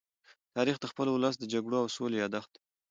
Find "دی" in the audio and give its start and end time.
2.53-2.61